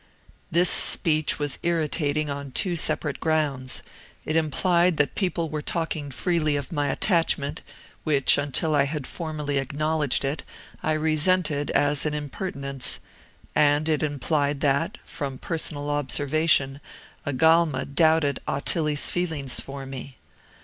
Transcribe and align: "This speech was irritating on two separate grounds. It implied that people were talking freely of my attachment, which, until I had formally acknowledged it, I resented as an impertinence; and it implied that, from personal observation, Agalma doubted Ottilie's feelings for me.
"This 0.49 0.71
speech 0.71 1.37
was 1.37 1.59
irritating 1.61 2.27
on 2.27 2.51
two 2.53 2.75
separate 2.75 3.19
grounds. 3.19 3.83
It 4.25 4.35
implied 4.35 4.97
that 4.97 5.13
people 5.13 5.47
were 5.47 5.61
talking 5.61 6.09
freely 6.09 6.55
of 6.55 6.71
my 6.71 6.87
attachment, 6.87 7.61
which, 8.03 8.35
until 8.39 8.73
I 8.73 8.85
had 8.85 9.05
formally 9.05 9.59
acknowledged 9.59 10.25
it, 10.25 10.41
I 10.81 10.93
resented 10.93 11.69
as 11.69 12.07
an 12.07 12.15
impertinence; 12.15 12.99
and 13.53 13.87
it 13.87 14.01
implied 14.01 14.61
that, 14.61 14.97
from 15.05 15.37
personal 15.37 15.91
observation, 15.91 16.81
Agalma 17.23 17.85
doubted 17.85 18.39
Ottilie's 18.47 19.11
feelings 19.11 19.59
for 19.59 19.85
me. 19.85 20.17